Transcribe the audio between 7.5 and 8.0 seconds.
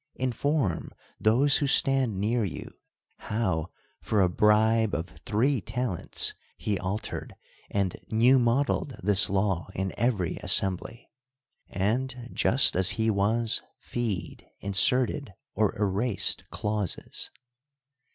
and